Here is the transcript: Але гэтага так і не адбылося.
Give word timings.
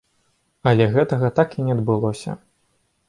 Але 0.71 0.87
гэтага 0.95 1.29
так 1.41 1.49
і 1.59 1.67
не 1.67 1.77
адбылося. 1.77 2.31